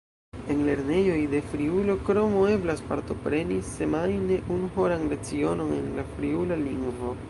En 0.51 0.61
lernejoj 0.69 1.17
de 1.33 1.41
Friulo 1.51 1.97
kromo 2.09 2.41
eblas 2.55 2.81
partopreni 2.89 3.61
semajne 3.75 4.43
unuhoran 4.57 5.09
lecionon 5.17 5.75
en 5.83 5.91
la 6.01 6.13
friula 6.17 6.63
lingvo. 6.69 7.19